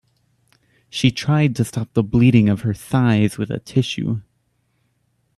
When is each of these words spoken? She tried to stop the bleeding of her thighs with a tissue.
She 0.89 1.11
tried 1.11 1.55
to 1.57 1.63
stop 1.63 1.93
the 1.93 2.01
bleeding 2.01 2.49
of 2.49 2.61
her 2.61 2.73
thighs 2.73 3.37
with 3.37 3.51
a 3.51 3.59
tissue. 3.59 4.21